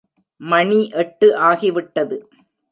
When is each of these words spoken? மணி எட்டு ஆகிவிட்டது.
மணி 0.41 0.89
எட்டு 0.93 1.27
ஆகிவிட்டது. 1.39 2.17